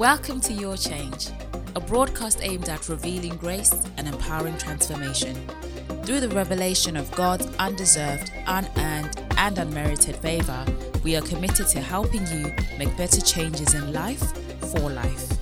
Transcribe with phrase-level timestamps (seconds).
[0.00, 1.28] Welcome to Your Change,
[1.76, 5.36] a broadcast aimed at revealing grace and empowering transformation.
[6.04, 10.64] Through the revelation of God's undeserved, unearned, and unmerited favor,
[11.04, 14.22] we are committed to helping you make better changes in life
[14.72, 15.32] for life.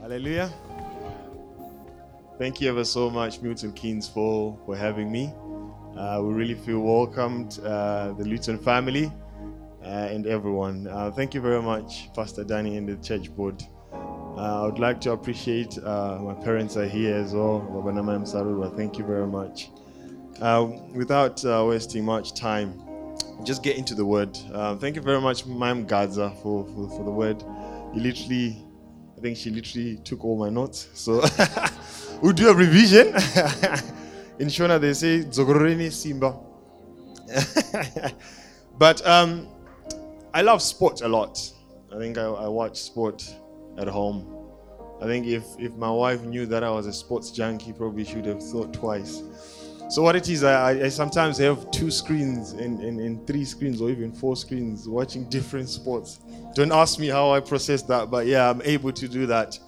[0.00, 0.52] Hallelujah.
[2.38, 5.34] Thank you ever so much, Milton Keynes, for, for having me.
[5.96, 9.10] Uh, we really feel welcomed, uh, the Luton family
[10.16, 10.88] and everyone.
[10.88, 13.62] Uh, thank you very much, Pastor Danny and the church board.
[13.92, 17.60] Uh, I would like to appreciate uh, my parents are here as well.
[17.70, 19.68] Babanama and thank you very much.
[20.94, 22.80] without wasting much time,
[23.44, 24.36] just get into the word.
[24.80, 27.42] thank you very much, Ma'am Gaza, for, for, for the word.
[27.94, 28.64] You literally,
[29.18, 30.88] I think she literally took all my notes.
[30.94, 31.22] So
[32.22, 33.08] we'll do a revision.
[34.38, 36.38] In Shona, they say Zogoreni Simba.
[38.78, 39.48] but um,
[40.36, 41.40] I love sport a lot.
[41.90, 43.24] I think I, I watch sport
[43.78, 44.50] at home.
[45.00, 48.26] I think if, if my wife knew that I was a sports junkie, probably should
[48.26, 49.22] have thought twice.
[49.88, 53.80] So what it is, I, I sometimes have two screens and, and, and three screens
[53.80, 56.20] or even four screens watching different sports.
[56.54, 59.58] Don't ask me how I process that, but yeah, I'm able to do that.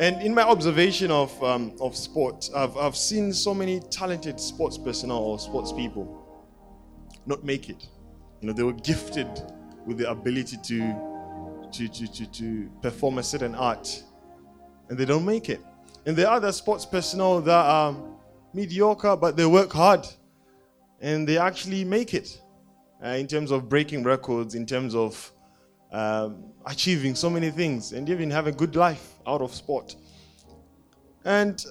[0.00, 4.76] And in my observation of, um, of sport, I've, I've seen so many talented sports
[4.76, 6.24] personnel or sports people
[7.26, 7.86] not make it.
[8.40, 9.28] You know, they were gifted
[9.86, 14.02] with the ability to, to, to, to, to perform a certain art,
[14.88, 15.60] and they don't make it.
[16.06, 17.96] And there are other sports personnel that are
[18.54, 20.06] mediocre, but they work hard,
[21.00, 22.40] and they actually make it
[23.04, 25.32] uh, in terms of breaking records, in terms of
[25.92, 29.96] um, achieving so many things and even have a good life out of sport.
[31.24, 31.64] And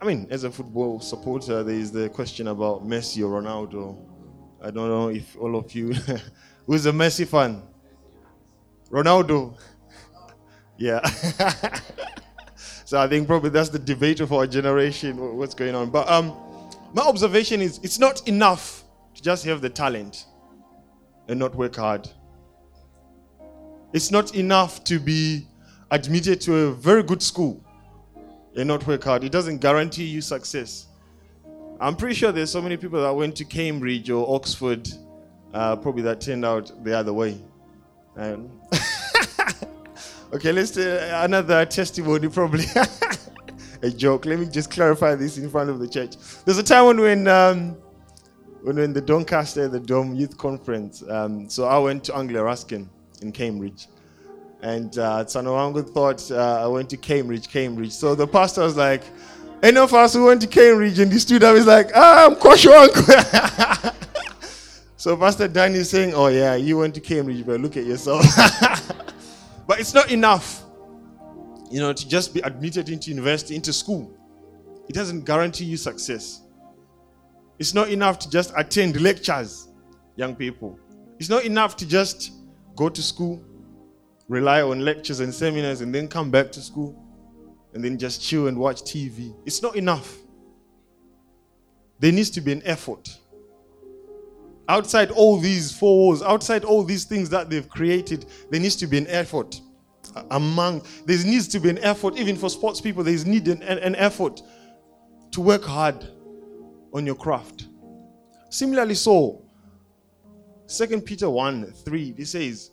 [0.00, 3.98] I mean, as a football supporter, there is the question about Messi or Ronaldo.
[4.62, 5.94] I don't know if all of you,
[6.66, 7.62] who's a Messi fan?
[8.90, 9.56] Ronaldo.
[10.76, 11.00] yeah.
[12.84, 15.90] so I think probably that's the debate of our generation, what's going on.
[15.90, 16.36] But um,
[16.92, 18.84] my observation is it's not enough
[19.14, 20.26] to just have the talent
[21.28, 22.08] and not work hard.
[23.92, 25.46] It's not enough to be
[25.90, 27.64] admitted to a very good school
[28.56, 29.24] and not work hard.
[29.24, 30.86] It doesn't guarantee you success.
[31.80, 34.88] I'm pretty sure there's so many people that went to Cambridge or Oxford,
[35.54, 37.40] uh, probably that turned out the other way.
[38.16, 38.50] Um,
[40.32, 42.64] okay, let's do another testimony, probably.
[43.82, 44.26] a joke.
[44.26, 46.16] Let me just clarify this in front of the church.
[46.44, 47.76] There's a time when, when, um,
[48.62, 52.88] when, when the Doncaster, the Dome Youth Conference, um, so I went to Anglia Ruskin
[53.22, 53.88] in Cambridge.
[54.62, 57.92] And uh, Tsanowangu thought uh, I went to Cambridge, Cambridge.
[57.92, 59.02] So the pastor was like,
[59.62, 63.96] any of us who went to Cambridge and the student was like, ah, I'm Koshoanku.
[65.00, 68.22] so Pastor Danny is saying, oh yeah, you went to Cambridge, but look at yourself.
[69.66, 70.62] but it's not enough,
[71.70, 74.14] you know, to just be admitted into university, into school.
[74.90, 76.42] It doesn't guarantee you success.
[77.58, 79.68] It's not enough to just attend lectures,
[80.16, 80.78] young people.
[81.18, 82.32] It's not enough to just
[82.76, 83.42] go to school,
[84.28, 86.94] rely on lectures and seminars, and then come back to school
[87.72, 89.34] and then just chill and watch TV.
[89.46, 90.14] It's not enough.
[92.00, 93.19] There needs to be an effort.
[94.70, 98.86] Outside all these four walls, outside all these things that they've created, there needs to
[98.86, 99.60] be an effort.
[100.30, 103.96] Among there needs to be an effort, even for sports people, there's need an, an
[103.96, 104.40] effort
[105.32, 106.06] to work hard
[106.94, 107.66] on your craft.
[108.48, 109.42] Similarly, so
[110.66, 112.70] Second Peter 1 3, it says,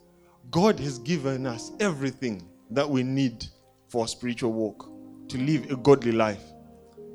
[0.52, 3.44] God has given us everything that we need
[3.90, 4.88] for spiritual walk,
[5.30, 6.44] to live a godly life.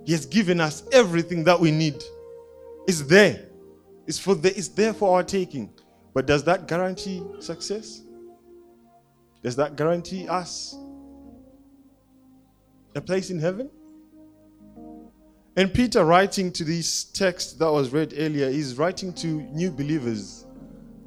[0.04, 2.03] He has given us everything that we need.
[2.88, 3.47] It's there.
[4.12, 5.72] It's for the, it's there for our taking.
[6.12, 8.02] But does that guarantee success?
[9.42, 10.76] Does that guarantee us
[12.94, 13.70] a place in heaven?
[15.56, 20.44] And Peter, writing to this text that was read earlier, is writing to new believers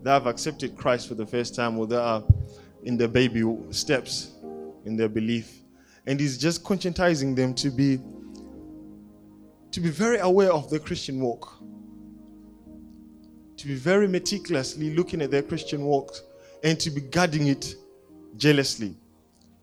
[0.01, 2.23] that have accepted Christ for the first time or that are
[2.85, 4.31] in their baby steps
[4.83, 5.59] in their belief.
[6.07, 7.99] And he's just conscientizing them to be
[9.69, 11.61] to be very aware of the Christian walk.
[13.57, 16.13] To be very meticulously looking at their Christian walk
[16.63, 17.75] and to be guarding it
[18.37, 18.95] jealously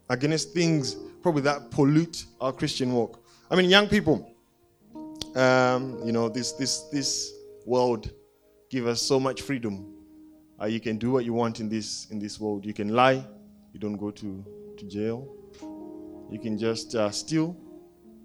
[0.08, 3.22] against things probably that pollute our Christian walk.
[3.50, 4.34] I mean, young people,
[5.36, 7.32] um, you know, this this this
[7.66, 8.10] world
[8.70, 9.92] give us so much freedom
[10.62, 12.64] uh, you can do what you want in this in this world.
[12.64, 13.26] You can lie,
[13.72, 14.44] you don't go to,
[14.76, 15.26] to jail.
[16.30, 17.56] You can just uh, steal.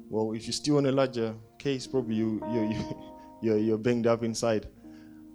[0.09, 3.03] Well, if you steal on a larger case, probably you you you
[3.41, 4.67] you're, you're banged up inside.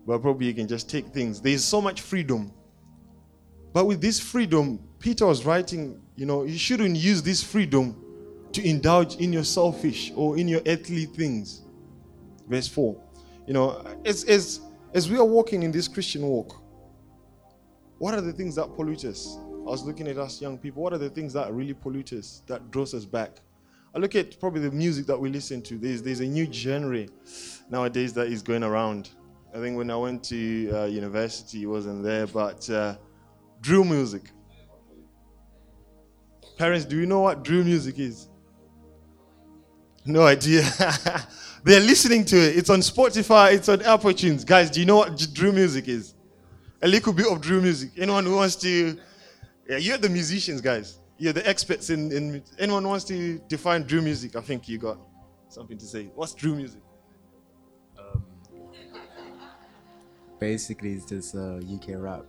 [0.06, 1.40] But probably you can just take things.
[1.40, 2.52] There's so much freedom
[3.72, 7.96] But with this freedom, Peter was writing, you know, you shouldn't use this freedom
[8.52, 11.62] to indulge in your selfish or in your earthly things.
[12.48, 13.00] Verse 4.
[13.46, 14.60] You know, as, as,
[14.92, 16.62] as we are walking in this Christian walk,
[17.98, 19.38] what are the things that pollute us?
[19.38, 20.82] I was looking at us young people.
[20.82, 23.40] What are the things that really pollute us, that draws us back?
[23.94, 25.78] I look at probably the music that we listen to.
[25.78, 27.06] There's, there's a new genre
[27.70, 29.10] nowadays that is going around.
[29.54, 32.96] I think when I went to uh, university, it wasn't there, but uh,
[33.60, 34.30] drill music.
[36.56, 38.28] Parents, do you know what drill music is?
[40.06, 40.62] No idea.
[41.64, 42.56] They're listening to it.
[42.56, 44.44] It's on Spotify, it's on Apple Tunes.
[44.44, 46.14] Guys, do you know what drill music is?
[46.82, 47.90] A little bit of drill music.
[47.98, 48.98] Anyone who wants to.
[49.68, 50.98] Yeah, you're the musicians, guys.
[51.18, 52.42] You're the experts in, in.
[52.58, 54.34] Anyone wants to define drill music?
[54.34, 54.98] I think you got
[55.48, 56.10] something to say.
[56.14, 56.80] What's drill music?
[60.42, 62.24] Basically, it's just uh, UK rap.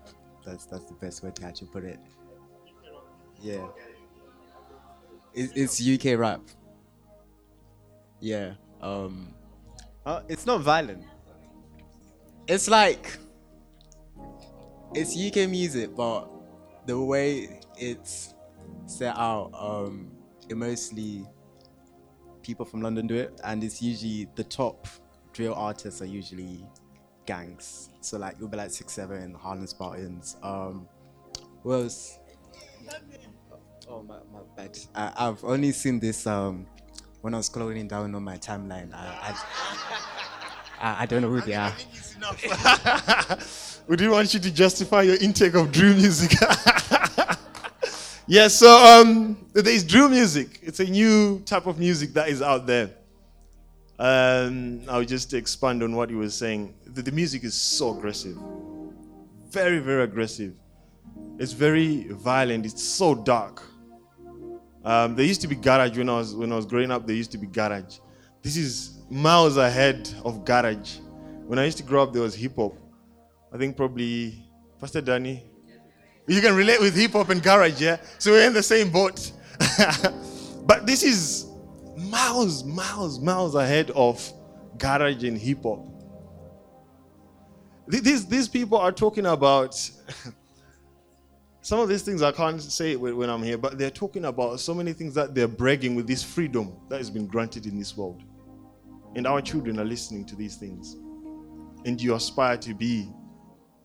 [0.45, 1.99] That's that's the best way to actually put it.
[3.41, 3.65] Yeah.
[5.33, 6.41] It's, it's UK rap.
[8.19, 8.53] Yeah.
[8.81, 9.33] Um,
[10.05, 11.03] uh, it's not violent.
[12.47, 13.17] It's like
[14.93, 16.29] it's UK music, but
[16.85, 18.35] the way it's
[18.85, 20.11] set out, um,
[20.49, 21.25] it mostly
[22.43, 24.87] people from London do it, and it's usually the top
[25.31, 26.63] drill artists are usually
[27.25, 27.89] gangs.
[28.01, 30.37] So like you'll be like six seven Harlem Spartans.
[30.43, 30.87] Um,
[31.63, 32.19] was
[33.89, 34.77] oh my, my bad.
[34.95, 36.65] I, I've only seen this um
[37.21, 38.93] when I was scrolling down on my timeline.
[38.93, 39.35] I
[40.81, 41.73] I, I, don't know who they are.
[43.87, 46.31] we didn't want you to justify your intake of drill music.
[48.27, 50.59] yeah, so um, there is drill music.
[50.61, 52.89] It's a new type of music that is out there.
[53.97, 56.73] Um, I'll just expand on what you were saying.
[56.93, 58.37] The, the music is so aggressive,
[59.49, 60.53] very, very aggressive.
[61.39, 62.65] It's very violent.
[62.65, 63.63] It's so dark.
[64.85, 67.07] Um, there used to be garage when I was when I was growing up.
[67.07, 67.97] There used to be garage.
[68.43, 70.97] This is miles ahead of garage.
[71.47, 72.77] When I used to grow up, there was hip hop.
[73.51, 74.45] I think probably
[74.79, 75.43] Pastor Danny.
[76.27, 77.97] You can relate with hip hop and garage, yeah.
[78.19, 79.31] So we're in the same boat.
[80.65, 81.47] but this is
[81.97, 84.31] miles, miles, miles ahead of
[84.77, 85.92] garage and hip hop.
[87.87, 89.89] These these people are talking about.
[91.63, 94.73] some of these things I can't say when I'm here, but they're talking about so
[94.73, 98.21] many things that they're bragging with this freedom that has been granted in this world.
[99.15, 100.97] And our children are listening to these things.
[101.85, 103.09] And you aspire to be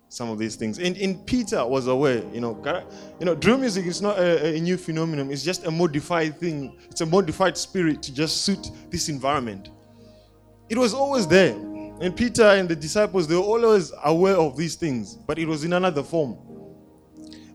[0.09, 0.79] some of these things.
[0.81, 2.61] And, and Peter was aware, you know,
[3.21, 5.31] you know, drill music is not a, a new phenomenon.
[5.31, 6.77] It's just a modified thing.
[6.91, 9.71] It's a modified spirit to just suit this environment.
[10.69, 11.55] It was always there.
[12.01, 15.65] And Peter and the disciples, they were always aware of these things, but it was
[15.65, 16.37] in another form.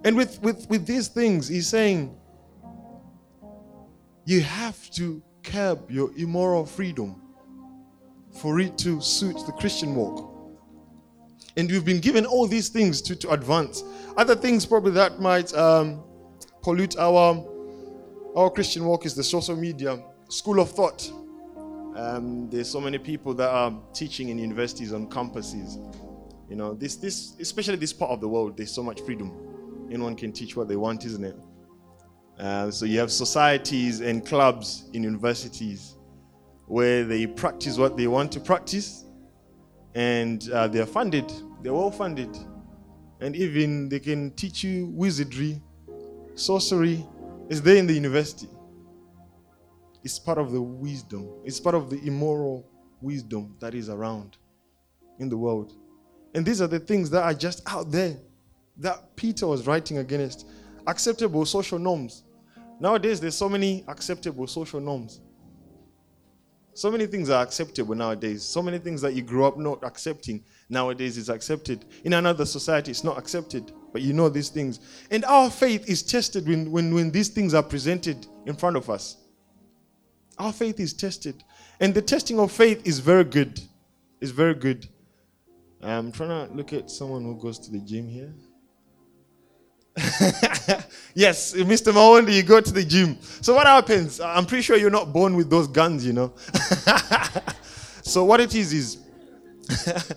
[0.03, 2.17] And with, with, with these things, he's saying,
[4.25, 7.21] you have to curb your immoral freedom
[8.41, 10.29] for it to suit the Christian walk.
[11.55, 13.83] And you've been given all these things to, to advance.
[14.17, 16.03] Other things probably that might um,
[16.63, 17.45] pollute our,
[18.35, 21.11] our Christian walk is the social media, school of thought.
[21.95, 25.77] Um, there's so many people that are teaching in universities on campuses.
[26.50, 29.53] You know, this, this, especially this part of the world, there's so much freedom
[29.93, 31.35] anyone can teach what they want, isn't it?
[32.39, 35.97] Uh, so you have societies and clubs in universities
[36.65, 39.05] where they practice what they want to practice,
[39.93, 41.31] and uh, they're funded.
[41.62, 42.35] They're well funded,
[43.21, 45.62] and even they can teach you wizardry,
[46.35, 47.05] sorcery.
[47.50, 48.47] Is there in the university.
[50.03, 51.29] It's part of the wisdom.
[51.45, 52.69] It's part of the immoral
[53.01, 54.38] wisdom that is around
[55.19, 55.74] in the world.
[56.33, 58.17] And these are the things that are just out there
[58.77, 60.48] that Peter was writing against
[60.88, 62.24] acceptable social norms.
[62.79, 65.22] Nowadays, there's so many acceptable social norms.
[66.75, 68.41] So many things are acceptable nowadays.
[68.41, 71.86] So many things that you grew up not accepting nowadays is accepted.
[72.03, 73.72] In another society, it's not accepted.
[73.91, 74.79] But you know these things.
[75.12, 78.89] And our faith is tested when, when, when these things are presented in front of
[78.89, 79.17] us.
[80.37, 81.43] Our faith is tested.
[81.79, 83.59] And the testing of faith is very good.
[84.21, 84.87] It's very good.
[85.81, 88.33] I'm trying to look at someone who goes to the gym here.
[91.13, 91.91] yes, Mr.
[91.91, 93.17] Mawandi, you go to the gym.
[93.21, 94.19] So what happens?
[94.19, 96.33] I'm pretty sure you're not born with those guns, you know.
[98.01, 98.97] so what it is is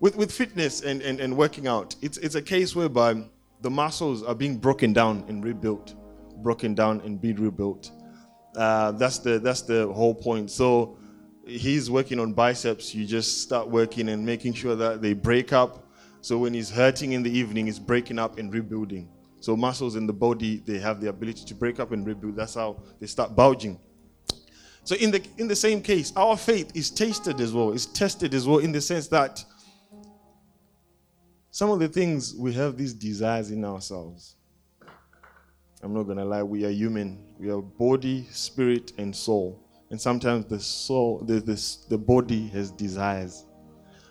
[0.00, 3.24] with, with fitness and, and, and working out, it's, it's a case whereby
[3.62, 5.94] the muscles are being broken down and rebuilt,
[6.42, 7.90] broken down and being rebuilt.
[8.56, 10.50] Uh, that's the that's the whole point.
[10.50, 10.96] So
[11.46, 12.94] he's working on biceps.
[12.94, 15.86] You just start working and making sure that they break up.
[16.22, 19.08] So when he's hurting in the evening, he's breaking up and rebuilding.
[19.40, 22.34] So muscles in the body, they have the ability to break up and rebuild.
[22.36, 23.78] That's how they start bulging.
[24.84, 28.32] So in the in the same case, our faith is tasted as well, is tested
[28.32, 29.44] as well in the sense that
[31.50, 34.36] some of the things we have these desires in ourselves.
[35.82, 37.24] I'm not gonna lie, we are human.
[37.38, 39.62] We are body, spirit, and soul.
[39.90, 43.44] And sometimes the soul, the, the, the body has desires.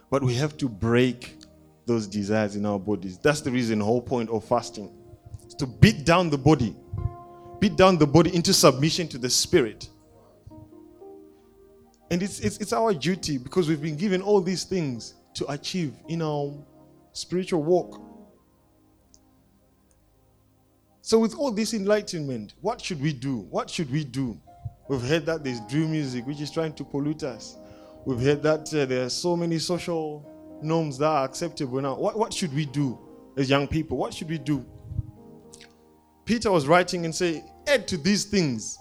[0.10, 1.38] But we have to break
[1.86, 3.18] those desires in our bodies.
[3.18, 4.92] That's the reason, whole point of fasting.
[5.48, 6.76] Is to beat down the body.
[7.60, 9.90] Beat down the body into submission to the spirit.
[12.12, 15.94] And it's, it's, it's our duty because we've been given all these things to achieve
[16.08, 16.54] in our
[17.14, 18.02] spiritual walk.
[21.06, 23.42] So, with all this enlightenment, what should we do?
[23.52, 24.42] What should we do?
[24.90, 27.58] We've heard that there's drill music which is trying to pollute us.
[28.08, 30.28] We've heard that uh, there are so many social
[30.64, 31.94] norms that are acceptable now.
[31.94, 32.98] What, what should we do
[33.38, 33.98] as young people?
[33.98, 34.66] What should we do?
[36.26, 38.80] Peter was writing and say, add to these things.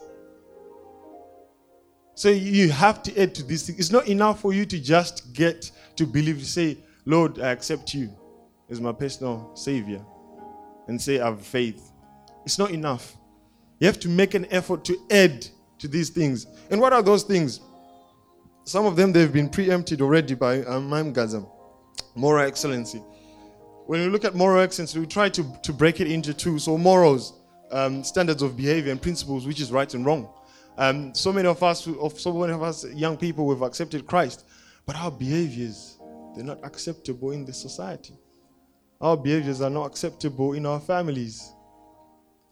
[2.14, 3.78] So you have to add to these things.
[3.78, 7.92] It's not enough for you to just get to believe, to say, Lord, I accept
[7.92, 8.16] you
[8.70, 10.02] as my personal savior,
[10.88, 11.90] and say, I have faith.
[12.44, 13.16] It's not enough.
[13.78, 15.46] You have to make an effort to add
[15.78, 16.46] to these things.
[16.70, 17.60] And what are those things?
[18.64, 21.48] Some of them they've been preempted already by Imam Gazam.
[22.14, 23.02] Moral excellency.
[23.86, 26.58] When we look at moral excellence, we try to, to break it into two.
[26.58, 27.34] So morals,
[27.70, 30.30] um, standards of behavior and principles, which is right and wrong.
[30.78, 34.44] Um, so many of us, of so many of us young people, we've accepted Christ,
[34.86, 35.98] but our behaviors,
[36.34, 38.14] they're not acceptable in the society.
[39.00, 41.53] Our behaviors are not acceptable in our families.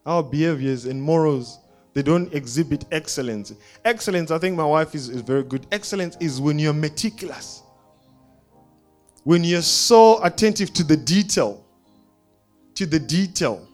[0.04, 1.58] Our behaviors and morals,
[1.94, 3.52] they don't exhibit excellence.
[3.84, 5.66] Excellence, I think my wife is, is very good.
[5.70, 7.62] Excellence is when you're meticulous,
[9.24, 11.64] when you're so attentive to the detail,
[12.74, 13.68] to the detail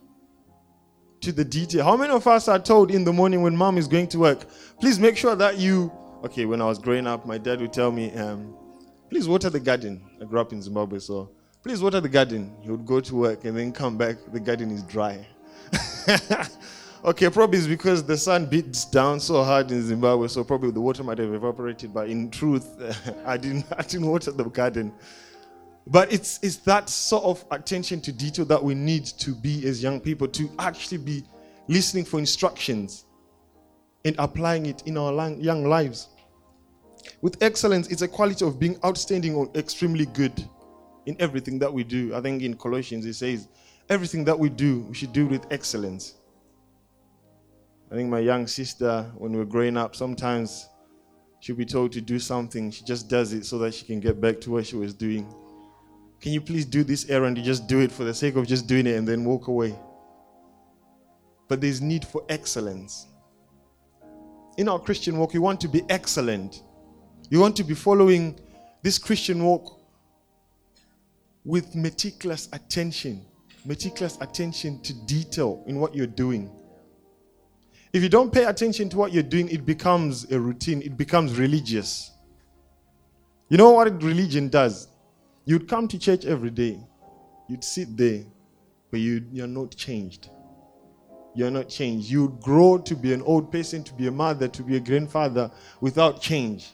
[1.21, 1.85] to the detail.
[1.85, 4.47] How many of us are told in the morning when mom is going to work,
[4.81, 5.93] please make sure that you.
[6.25, 8.55] Okay, when I was growing up, my dad would tell me, um,
[9.09, 10.03] please water the garden.
[10.21, 11.31] I grew up in Zimbabwe, so
[11.63, 12.57] please water the garden.
[12.63, 15.27] He would go to work and then come back, the garden is dry.
[17.05, 20.81] okay, probably it's because the sun beats down so hard in Zimbabwe, so probably the
[20.81, 22.67] water might have evaporated, but in truth,
[23.27, 24.93] I didn't I didn't water the garden.
[25.91, 29.83] But it's, it's that sort of attention to detail that we need to be as
[29.83, 31.25] young people to actually be
[31.67, 33.07] listening for instructions
[34.05, 36.09] and applying it in our young lives.
[37.23, 40.47] With excellence, it's a quality of being outstanding or extremely good
[41.07, 42.15] in everything that we do.
[42.15, 43.49] I think in Colossians it says,
[43.89, 46.15] everything that we do, we should do with excellence.
[47.91, 50.69] I think my young sister, when we are growing up, sometimes
[51.41, 52.71] she'll be told to do something.
[52.71, 55.27] She just does it so that she can get back to what she was doing.
[56.21, 57.39] Can you please do this errand?
[57.39, 59.75] You just do it for the sake of just doing it and then walk away.
[61.47, 63.07] But there's need for excellence.
[64.59, 66.63] In our Christian walk, you want to be excellent.
[67.31, 68.39] You want to be following
[68.83, 69.81] this Christian walk
[71.45, 73.25] with meticulous attention,
[73.69, 76.51] meticulous attention to detail in what you're doing.
[77.93, 81.39] If you don't pay attention to what you're doing, it becomes a routine, it becomes
[81.39, 82.11] religious.
[83.51, 84.89] You know what religion does?
[85.45, 86.81] You'd come to church every day.
[87.47, 88.25] You'd sit there,
[88.91, 90.31] but you, you're not changed.
[91.35, 92.11] You're not changed.
[92.11, 95.51] You'd grow to be an old person, to be a mother, to be a grandfather
[95.83, 96.73] without change.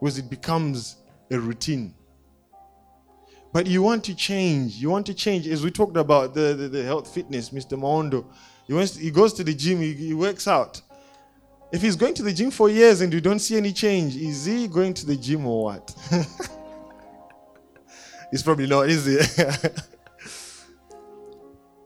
[0.00, 0.96] Because it becomes
[1.30, 1.94] a routine.
[3.58, 4.76] But you want to change.
[4.76, 5.48] You want to change.
[5.48, 7.76] As we talked about the, the, the health fitness, Mr.
[7.76, 8.24] Maondo,
[8.68, 10.80] he, wants he goes to the gym, he, he works out.
[11.72, 14.44] If he's going to the gym for years and you don't see any change, is
[14.44, 15.92] he going to the gym or what?
[18.30, 19.82] It's probably not, is it?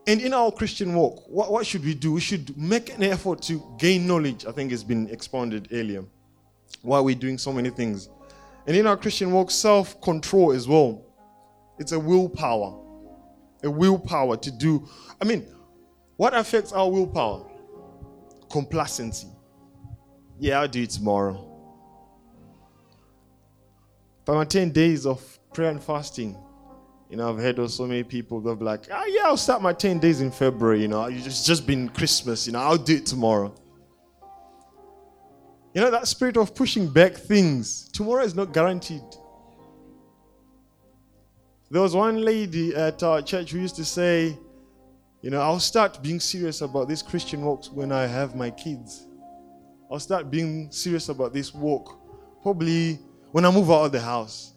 [0.06, 2.12] and in our Christian walk, what, what should we do?
[2.12, 4.44] We should make an effort to gain knowledge.
[4.44, 6.04] I think it's been expounded earlier.
[6.82, 8.10] Why are we doing so many things?
[8.66, 11.06] And in our Christian walk, self control as well.
[11.82, 12.78] It's a willpower.
[13.64, 14.88] A willpower to do.
[15.20, 15.44] I mean,
[16.16, 17.44] what affects our willpower?
[18.48, 19.26] Complacency.
[20.38, 21.44] Yeah, I'll do it tomorrow.
[24.24, 26.36] But my 10 days of prayer and fasting.
[27.10, 29.60] You know, I've heard of so many people that are like, ah, yeah, I'll start
[29.60, 30.82] my 10 days in February.
[30.82, 32.46] You know, it's just been Christmas.
[32.46, 33.52] You know, I'll do it tomorrow.
[35.74, 39.02] You know, that spirit of pushing back things, tomorrow is not guaranteed.
[41.72, 44.38] There was one lady at our church who used to say,
[45.22, 49.06] you know, I'll start being serious about this Christian walk when I have my kids.
[49.90, 51.98] I'll start being serious about this walk
[52.42, 52.98] probably
[53.30, 54.52] when I move out of the house.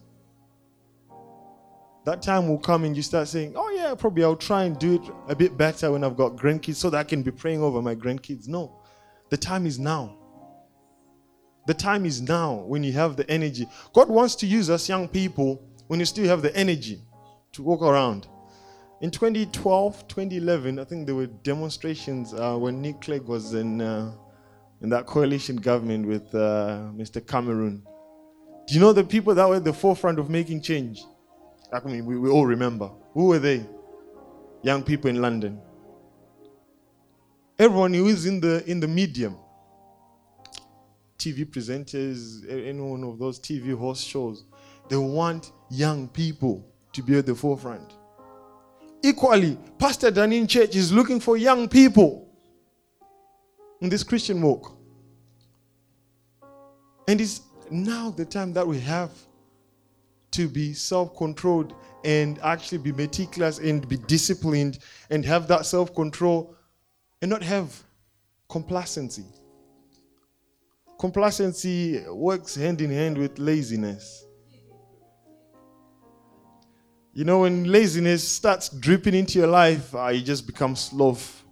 [2.04, 4.96] That time will come and you start saying, Oh, yeah, probably I'll try and do
[4.96, 7.82] it a bit better when I've got grandkids so that I can be praying over
[7.82, 8.50] my grandkids.
[8.50, 8.78] No,
[9.30, 10.18] the time is now.
[11.66, 13.70] The time is now when you have the energy.
[13.94, 17.02] God wants to use us young people when you still have the energy
[17.54, 18.28] to walk around.
[19.02, 24.14] In 2012, 2011, I think there were demonstrations uh, when Nick Clegg was in, uh,
[24.82, 27.26] in that coalition government with uh, Mr.
[27.26, 27.84] Cameron.
[28.68, 31.04] Do you know the people that were at the forefront of making change?
[31.72, 32.90] I mean, we, we all remember.
[33.14, 33.66] Who were they?
[34.64, 35.62] Young people in London.
[37.60, 39.38] Everyone who is in the in the medium,
[41.18, 44.44] TV presenters, any one of those TV host shows,
[44.90, 47.94] they want young people to be at the forefront.
[49.04, 52.28] Equally, Pastor Danin Church is looking for young people
[53.82, 54.76] in this Christian walk.
[57.08, 59.12] And it's now the time that we have
[60.32, 64.80] to be self controlled and actually be meticulous and be disciplined
[65.10, 66.56] and have that self control
[67.22, 67.84] and not have
[68.50, 69.26] complacency.
[71.00, 74.25] Complacency works hand in hand with laziness.
[77.18, 81.46] You know, when laziness starts dripping into your life, uh, you just become sloth.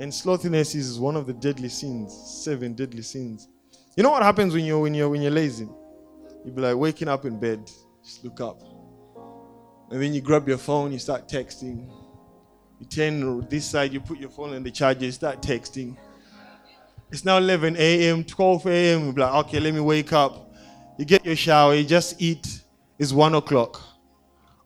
[0.00, 2.12] And slothiness is one of the deadly sins,
[2.42, 3.46] seven deadly sins.
[3.96, 5.68] You know what happens when you're when you're when you're lazy?
[6.44, 7.70] You'll be like waking up in bed,
[8.02, 8.60] just look up.
[9.92, 11.88] And then you grab your phone, you start texting.
[12.80, 15.96] You turn this side, you put your phone in the charger, you start texting.
[17.12, 19.04] It's now 11 a.m., 12 a.m.
[19.04, 20.52] You'll be like, okay, let me wake up.
[20.98, 22.62] You get your shower, you just eat.
[22.98, 23.93] It's one o'clock.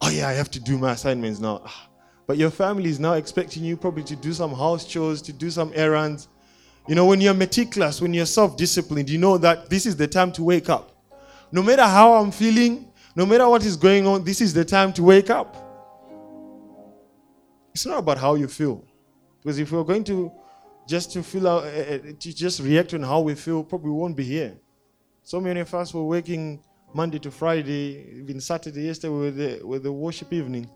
[0.01, 1.61] Oh, yeah, I have to do my assignments now.
[1.65, 1.89] Ah,
[2.25, 5.49] but your family is now expecting you probably to do some house chores, to do
[5.49, 6.27] some errands.
[6.87, 10.07] You know, when you're meticulous, when you're self disciplined, you know that this is the
[10.07, 10.95] time to wake up.
[11.51, 14.93] No matter how I'm feeling, no matter what is going on, this is the time
[14.93, 15.55] to wake up.
[17.73, 18.83] It's not about how you feel.
[19.41, 20.31] Because if we're going to
[20.87, 24.23] just to feel out, uh, to just react on how we feel, probably won't be
[24.23, 24.57] here.
[25.23, 26.61] So many of us were working
[26.93, 30.69] Monday to Friday, even Saturday, yesterday with the, with the worship evening.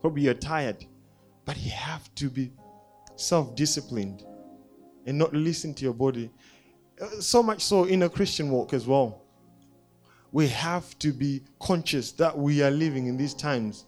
[0.00, 0.84] Probably you're tired.
[1.44, 2.52] But you have to be
[3.16, 4.24] self disciplined
[5.06, 6.30] and not listen to your body.
[7.00, 9.22] Uh, so much so in a Christian walk as well.
[10.32, 13.86] We have to be conscious that we are living in these times.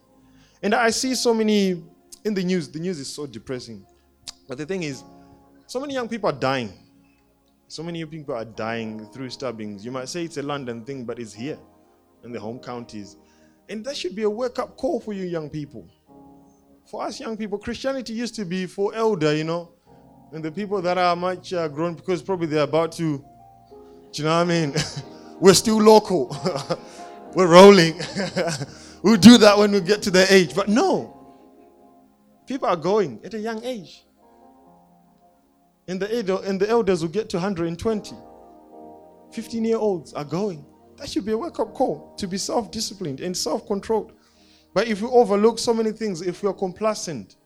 [0.63, 1.85] And I see so many
[2.25, 3.85] in the news, the news is so depressing.
[4.49, 5.03] But the thing is,
[5.67, 6.73] so many young people are dying.
[7.71, 9.85] So many people are dying through stabbings.
[9.85, 11.59] You might say it's a London thing, but it's here
[12.25, 13.17] in the home counties.
[13.69, 15.87] And that should be a wake up call for you young people.
[16.91, 19.71] For us young people, Christianity used to be for elder, you know,
[20.33, 23.25] and the people that are much uh, grown because probably they're about to, do
[24.15, 24.75] you know what I mean?
[25.41, 26.35] We're still local.
[27.35, 28.01] We're rolling.
[29.03, 30.55] we'll do that when we get to the age.
[30.55, 31.15] But no.
[32.47, 34.07] People are going at a young age.
[35.89, 38.15] And the, and the elders will get to 120.
[39.33, 40.65] 15 year olds are going.
[40.97, 44.13] That should be a wake up call to be self disciplined and self controlled.
[44.75, 47.37] But if we overlook so many things, if we are complacent,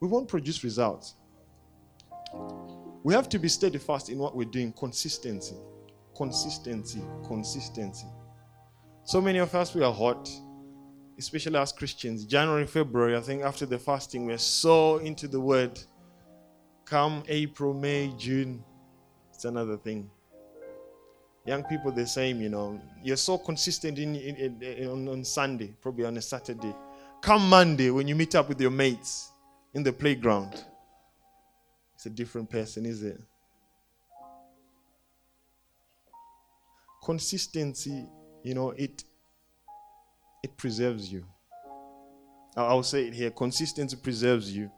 [0.00, 1.14] we won't produce results.
[3.02, 4.72] We have to be steadfast in what we're doing.
[4.72, 5.56] Consistency.
[6.16, 7.02] Consistency.
[7.26, 8.06] Consistency.
[9.04, 10.30] So many of us, we are hot,
[11.18, 12.24] especially as Christians.
[12.24, 15.78] January, February, I think after the fasting, we're so into the word.
[16.84, 18.62] Come April, May, June,
[19.32, 20.10] it's another thing.
[21.46, 22.80] Young people, the same, you know.
[23.02, 26.74] You're so consistent in, in, in, on, on Sunday, probably on a Saturday.
[27.20, 29.30] Come Monday when you meet up with your mates
[29.74, 30.64] in the playground
[32.04, 33.18] it's a different person, is it?
[37.02, 38.04] Consistency,
[38.42, 39.04] you know, it
[40.44, 41.24] it preserves you.
[42.54, 43.30] I'll say it here.
[43.30, 44.70] Consistency preserves you.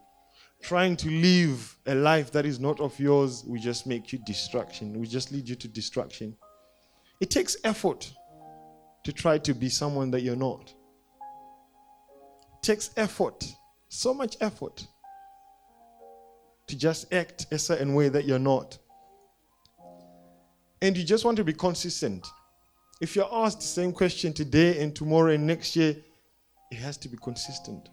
[0.61, 4.97] Trying to live a life that is not of yours will just make you distraction.
[4.97, 6.35] Will just lead you to distraction.
[7.19, 8.09] It takes effort
[9.03, 10.73] to try to be someone that you're not.
[12.55, 13.45] It takes effort,
[13.89, 14.87] so much effort
[16.67, 18.77] to just act a certain way that you're not.
[20.81, 22.25] And you just want to be consistent.
[22.99, 25.95] If you're asked the same question today and tomorrow and next year,
[26.71, 27.89] it has to be consistent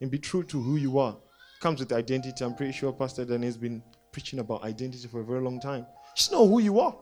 [0.00, 1.12] and be true to who you are.
[1.12, 2.44] It Comes with identity.
[2.44, 5.86] I'm pretty sure Pastor Dan has been preaching about identity for a very long time.
[6.16, 6.96] Just know who you are.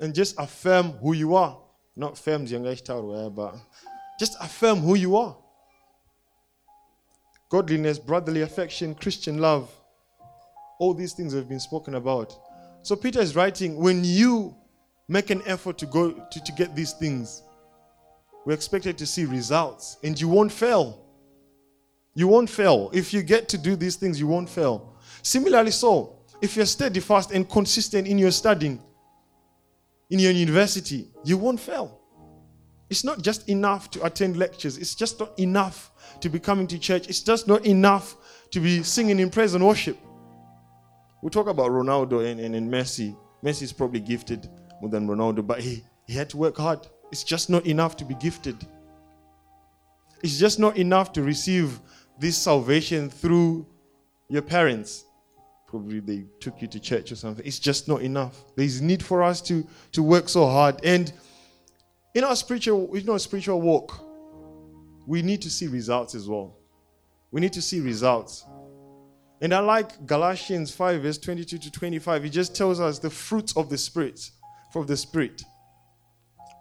[0.00, 1.58] And just affirm who you are.
[1.94, 3.54] Not firm but
[4.18, 5.36] just affirm who you are
[7.52, 9.70] godliness, brotherly affection, Christian love.
[10.78, 12.34] All these things have been spoken about.
[12.80, 14.56] So Peter is writing when you
[15.08, 17.42] make an effort to go to, to get these things.
[18.44, 21.06] We're expected to see results, and you won't fail.
[22.14, 22.90] You won't fail.
[22.92, 24.96] If you get to do these things, you won't fail.
[25.22, 28.82] Similarly, so, if you're steadfast and consistent in your studying,
[30.10, 32.00] in your university, you won't fail.
[32.90, 36.78] It's not just enough to attend lectures, it's just not enough to be coming to
[36.78, 38.16] church, it's just not enough
[38.50, 39.96] to be singing in praise and worship.
[41.22, 43.16] We talk about Ronaldo and, and, and Messi.
[43.42, 44.48] Messi is probably gifted
[44.82, 46.86] more than Ronaldo, but he, he had to work hard.
[47.12, 48.56] It's just not enough to be gifted.
[50.22, 51.80] It's just not enough to receive
[52.18, 53.64] this salvation through
[54.28, 55.04] your parents.
[55.68, 57.46] Probably they took you to church or something.
[57.46, 58.44] It's just not enough.
[58.56, 60.80] There's need for us to, to work so hard.
[60.84, 61.12] And
[62.14, 64.04] in our spiritual, in our spiritual walk,
[65.06, 66.56] we need to see results as well.
[67.30, 68.44] We need to see results.
[69.40, 72.24] And I like Galatians 5, verse 22 to 25.
[72.24, 74.30] It just tells us the fruits of the Spirit,
[74.72, 75.42] from the Spirit,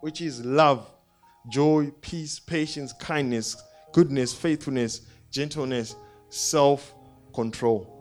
[0.01, 0.87] which is love,
[1.49, 3.55] joy, peace, patience, kindness,
[3.93, 5.95] goodness, faithfulness, gentleness,
[6.29, 6.93] self
[7.33, 7.97] control.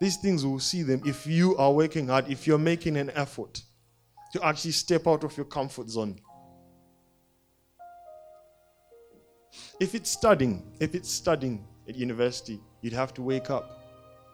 [0.00, 3.62] These things we'll see them if you are working hard, if you're making an effort
[4.32, 6.20] to actually step out of your comfort zone.
[9.80, 13.82] If it's studying, if it's studying at university, you'd have to wake up.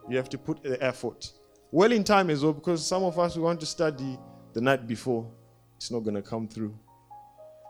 [0.08, 1.30] You have to put the effort.
[1.74, 4.18] Well in time as well, because some of us we want to study
[4.52, 5.26] the night before.
[5.78, 6.78] It's not going to come through.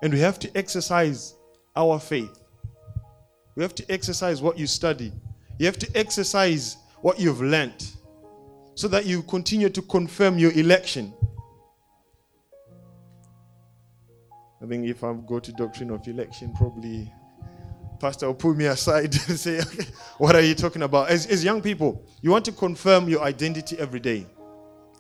[0.03, 1.37] And we have to exercise
[1.77, 2.43] our faith.
[3.55, 5.13] We have to exercise what you study.
[5.59, 7.97] You have to exercise what you've learnt
[8.75, 11.15] so that you continue to confirm your election.
[14.61, 17.13] I think if I go to doctrine of election, probably
[18.03, 19.87] pastor will pull me aside and say, okay,
[20.19, 21.09] What are you talking about?
[21.09, 24.27] As, as young people, you want to confirm your identity every day.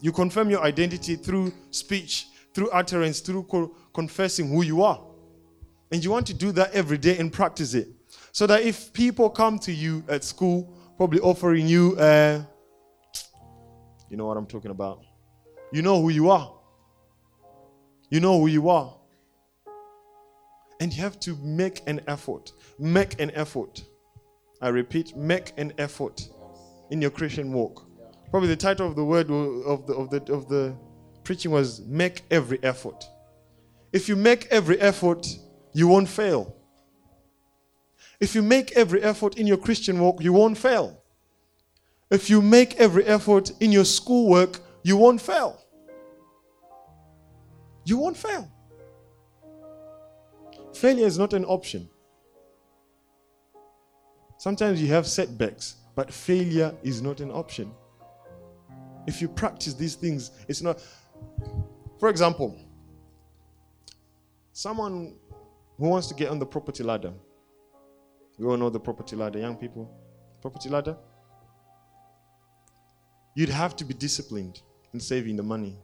[0.00, 5.00] You confirm your identity through speech, through utterance, through co- confessing who you are.
[5.90, 7.88] And you want to do that every day and practice it.
[8.30, 12.42] So that if people come to you at school, probably offering you, uh,
[14.08, 15.00] you know what I'm talking about,
[15.72, 16.54] you know who you are.
[18.10, 18.94] You know who you are.
[20.82, 22.50] And you have to make an effort.
[22.76, 23.84] Make an effort.
[24.60, 26.28] I repeat, make an effort
[26.90, 27.86] in your Christian walk.
[28.32, 30.76] Probably the title of the word of the, of the, of the
[31.22, 33.04] preaching was Make Every Effort.
[33.92, 35.24] If you make every effort,
[35.72, 36.56] you won't fail.
[38.18, 41.00] If you make every effort in your Christian walk, you won't fail.
[42.10, 45.64] If you make every effort in your schoolwork, you won't fail.
[47.84, 48.50] You won't fail.
[50.74, 51.88] Failure is not an option.
[54.38, 57.70] Sometimes you have setbacks, but failure is not an option.
[59.06, 60.80] If you practice these things, it's not.
[61.98, 62.58] For example,
[64.52, 65.14] someone
[65.78, 67.12] who wants to get on the property ladder.
[68.38, 69.90] We all know the property ladder, young people.
[70.40, 70.96] Property ladder.
[73.35, 75.78] You'd have to be disciplined in saving the money.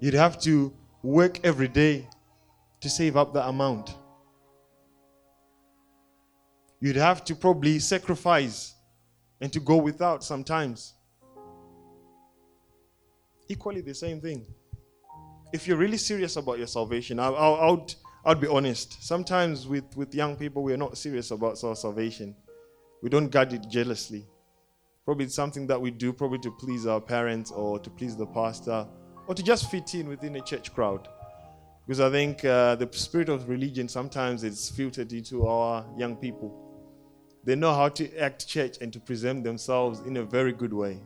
[0.00, 2.08] You'd have to work every day
[2.84, 3.96] to save up that amount.
[6.80, 8.74] You'd have to probably sacrifice
[9.40, 10.92] and to go without sometimes.
[13.48, 14.44] Equally, the same thing.
[15.50, 19.02] If you're really serious about your salvation, I, I, I would, I'd be honest.
[19.02, 22.36] Sometimes with, with young people, we're not serious about our salvation.
[23.02, 24.26] We don't guard it jealously.
[25.06, 28.26] Probably it's something that we do, probably to please our parents or to please the
[28.26, 28.86] pastor
[29.26, 31.08] or to just fit in within a church crowd.
[31.86, 36.60] Because I think uh, the spirit of religion sometimes is filtered into our young people.
[37.44, 41.02] They know how to act church and to present themselves in a very good way.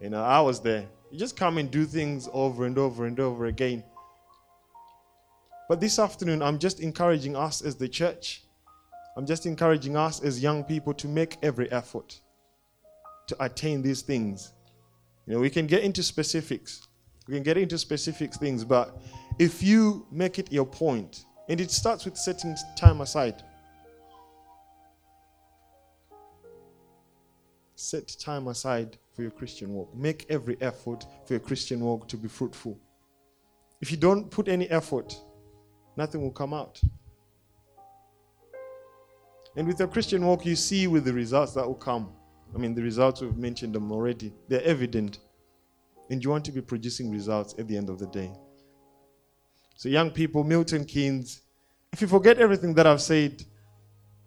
[0.00, 0.86] You know, I was there.
[1.10, 3.82] You just come and do things over and over and over again.
[5.68, 8.42] But this afternoon, I'm just encouraging us as the church.
[9.16, 12.20] I'm just encouraging us as young people to make every effort
[13.28, 14.52] to attain these things.
[15.26, 16.86] You know, we can get into specifics.
[17.26, 19.00] We can get into specific things, but
[19.38, 23.42] if you make it your point, and it starts with setting time aside.
[27.74, 29.94] Set time aside for your Christian walk.
[29.94, 32.78] Make every effort for your Christian walk to be fruitful.
[33.80, 35.14] If you don't put any effort,
[35.96, 36.80] nothing will come out.
[39.56, 42.12] And with your Christian walk, you see with the results that will come.
[42.54, 44.32] I mean, the results we've mentioned them already.
[44.48, 45.18] They're evident.
[46.10, 48.32] And you want to be producing results at the end of the day.
[49.76, 51.42] So, young people, Milton Keynes,
[51.92, 53.44] if you forget everything that I've said,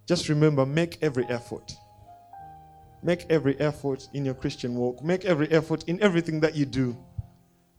[0.05, 1.71] just remember make every effort.
[3.01, 5.03] Make every effort in your Christian walk.
[5.03, 6.95] Make every effort in everything that you do.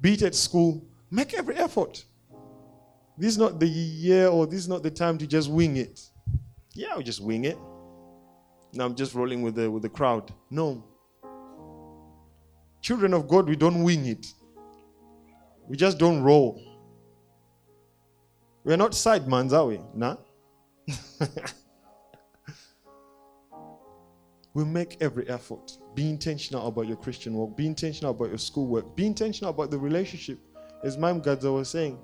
[0.01, 2.05] Be it at school, make every effort.
[3.17, 6.01] This is not the year or this is not the time to just wing it.
[6.75, 7.59] Yeah, I'll just wing it.
[8.73, 10.33] Now I'm just rolling with the with the crowd.
[10.51, 10.83] No.
[12.81, 14.27] Children of God, we don't wing it.
[15.69, 16.70] We just don't roll.
[18.65, 19.81] We're not sidemans, are we?
[19.95, 20.17] Nah.
[24.55, 25.79] we make every effort.
[25.95, 27.57] Be intentional about your Christian work.
[27.57, 28.95] Be intentional about your schoolwork.
[28.95, 30.39] Be intentional about the relationship.
[30.85, 31.99] As Mam Gadza was saying,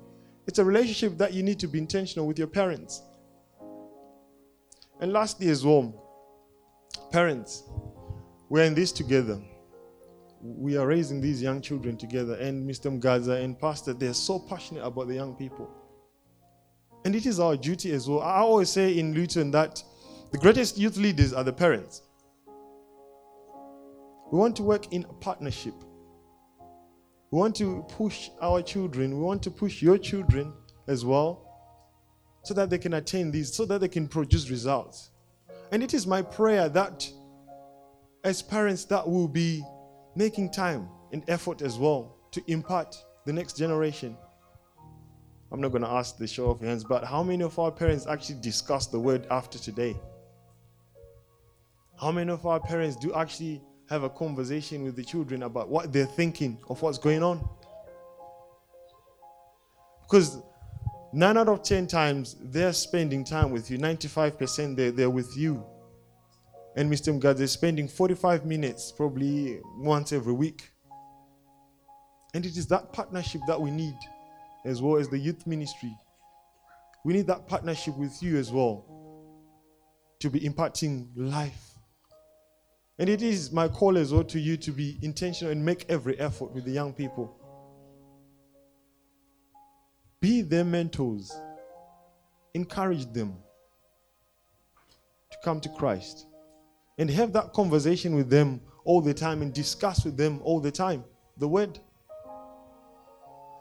[0.47, 3.03] it's a relationship that you need to be intentional with your parents.
[4.99, 5.93] And lastly, as well,
[7.11, 7.63] parents,
[8.49, 9.39] we're in this together.
[10.41, 12.91] We are raising these young children together, and Mr.
[12.97, 15.69] Mgaza and Pastor, they're so passionate about the young people.
[17.07, 18.19] And it is our duty as well.
[18.19, 19.81] I always say in Luton that
[20.33, 22.01] the greatest youth leaders are the parents.
[24.29, 25.73] We want to work in a partnership.
[27.31, 30.51] We want to push our children, we want to push your children
[30.89, 31.49] as well
[32.43, 35.11] so that they can attain these, so that they can produce results.
[35.71, 37.09] And it is my prayer that
[38.25, 39.63] as parents that will be
[40.17, 44.17] making time and effort as well to impart the next generation.
[45.51, 48.05] I'm not going to ask the show of hands, but how many of our parents
[48.05, 49.95] actually discuss the word after today?
[51.99, 55.91] How many of our parents do actually have a conversation with the children about what
[55.91, 57.47] they're thinking of what's going on.
[60.03, 60.39] Because
[61.13, 65.63] nine out of 10 times they're spending time with you, 95% they're, they're with you.
[66.75, 67.17] And Mr.
[67.17, 70.69] Mgad is spending 45 minutes probably once every week.
[72.33, 73.97] And it is that partnership that we need,
[74.65, 75.95] as well as the youth ministry.
[77.05, 78.85] We need that partnership with you as well
[80.19, 81.67] to be imparting life
[82.99, 86.19] and it is my call as well to you to be intentional and make every
[86.19, 87.35] effort with the young people.
[90.19, 91.31] Be their mentors.
[92.55, 93.37] Encourage them
[95.31, 96.25] to come to Christ.
[96.97, 100.71] And have that conversation with them all the time and discuss with them all the
[100.71, 101.03] time
[101.37, 101.79] the word.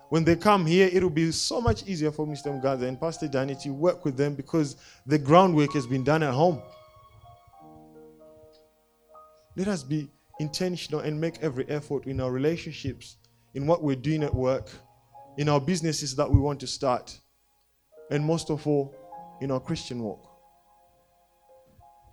[0.08, 2.46] When they come here, it will be so much easier for Mr.
[2.46, 6.32] Mgaza and Pastor Danny to work with them because the groundwork has been done at
[6.32, 6.62] home.
[9.56, 13.16] Let us be intentional and make every effort in our relationships,
[13.54, 14.70] in what we're doing at work,
[15.38, 17.18] in our businesses that we want to start,
[18.10, 18.94] and most of all,
[19.40, 20.22] in our Christian walk.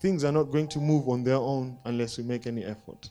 [0.02, 3.10] Things are not going to move on their own unless we make any effort.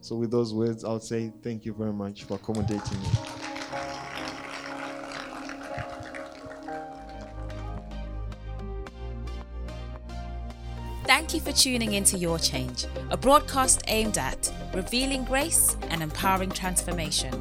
[0.00, 3.08] So, with those words, I'll say thank you very much for accommodating me.
[11.04, 16.50] Thank you for tuning into Your Change, a broadcast aimed at revealing grace and empowering
[16.50, 17.32] transformation.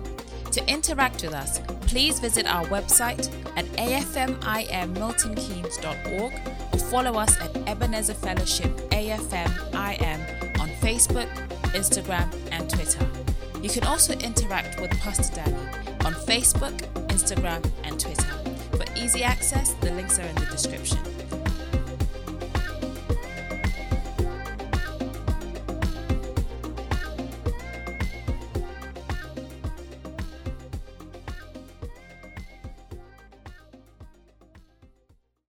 [0.53, 6.33] To interact with us, please visit our website at afmimmiltonkeynes.org
[6.73, 11.27] or follow us at Ebenezer Fellowship AFMIM on Facebook,
[11.77, 13.07] Instagram, and Twitter.
[13.61, 15.53] You can also interact with Pastor Danny
[16.05, 16.75] on Facebook,
[17.09, 18.33] Instagram, and Twitter.
[18.71, 21.16] For easy access, the links are in the description.